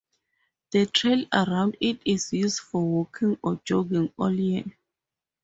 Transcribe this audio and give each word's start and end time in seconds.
The 0.71 0.87
trail 0.87 1.27
around 1.31 1.77
it 1.79 2.01
is 2.05 2.33
used 2.33 2.61
for 2.61 2.81
walking 2.83 3.37
or 3.43 3.61
jogging 3.63 4.11
all 4.17 4.33
year. 4.33 4.63